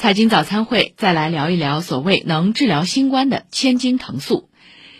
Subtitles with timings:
[0.00, 4.48] 财经早餐会，再来聊一聊所谓能治疗新冠的千金藤素。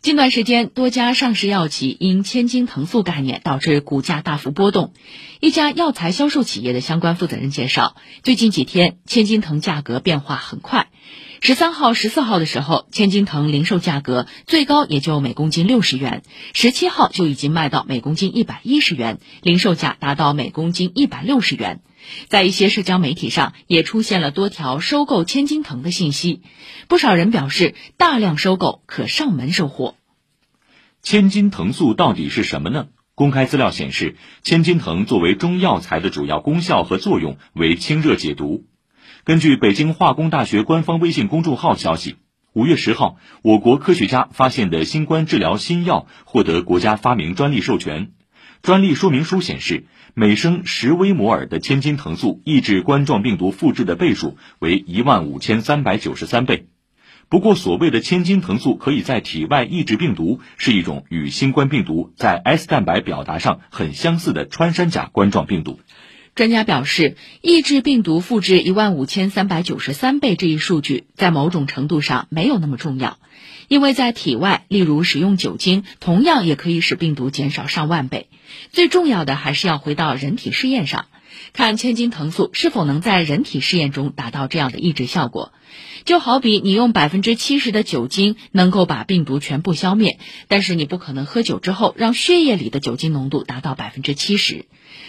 [0.00, 4.94] 近段时间，多家上市药企因千金藤素概念导致股价大幅波动。
[5.38, 10.88] 一家药材销售企业的相关负责人介绍，最近几天千金藤价格变化很快。
[11.42, 16.22] 十三号、十四号的时候，千金藤零售价格最高也就每公斤六十元，
[16.54, 21.82] 十七号就已经卖到每公斤一百一十元，零售价达到每公斤一百六十元。
[22.28, 26.42] 在一些社交媒体上也出现了多条收购千金藤的信息，
[26.88, 29.96] 不少人表示大量收购可上门收货。
[31.02, 32.88] 千金藤素到底是什么呢？
[33.14, 38.64] 公开资料显示，千金藤作为中药材的主要功效和作用为清热解毒。
[39.24, 42.16] 根据北京化工大学官方微信公众号消息，
[42.52, 48.12] 五月十号，我国科学家发现的新冠治疗新药获得国家发明专利授权。
[48.66, 56.66] 专利说明书显示，每升十微摩尔的千金藤素抑制冠状病毒复制的倍数为一万五千三百九十三倍。
[57.28, 65.78] 不过，所谓的千金藤素可以在体外抑制病毒，是一种与新冠病毒在 S 蛋白表达上很相似的穿山甲冠状病毒。
[66.36, 73.16] 专家表示，抑制病毒复制一万五千三百九十三倍这一数据，在某种程度上没有那么重要，
[73.68, 78.28] 因为在体外，例如使用酒精，同样也可以使病毒减少上万倍。
[78.70, 81.06] 最重要的还是要回到人体试验上，
[81.54, 85.54] 看千金藤素是否能在人体试验中达到这样的抑制效果。
[86.04, 94.66] 就好比你用百分之七十的酒精能够把病毒全部消灭，但是你不可能喝酒之后让血液里的酒精浓度达到百分之七十。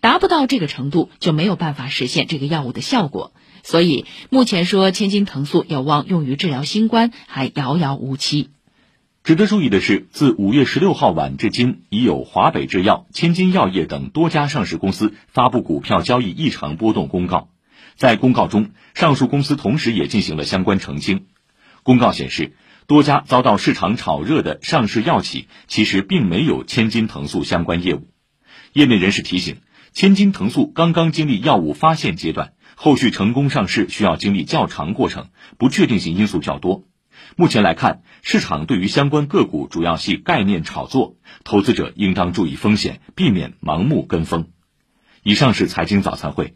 [0.00, 3.32] 达不到这个程度，就没有办法实现这个药物的效果。
[3.62, 8.50] 所以目前说千金藤素有望用于治疗新冠，还遥遥无期。
[9.24, 17.50] 值得注意的是，自五月十六号晚至今，已有华北制药、千金药业等多家上市公司发布股票交易异常波动公告。
[17.94, 21.26] 在公告中，上述公司同时也进行了相关澄清。
[21.82, 22.52] 公告显示，
[22.86, 28.08] 多家遭到市场炒热的上市药企，其实并没有千金藤素相关业务。
[28.72, 29.58] 业内人士提醒。
[29.92, 36.84] 千金藤素刚刚经历药物发现阶段，后续成功上市需要经历较长过程，不确定性因素较多。
[37.36, 44.48] 目前来看，市场对于相关个股主要系概念炒作，投资者应当注意风险，避免盲目跟风。
[45.22, 46.54] 以上是财经早餐会。